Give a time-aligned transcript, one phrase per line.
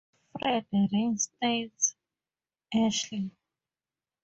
[0.33, 1.95] Fred reinstates
[2.73, 3.29] Ashley.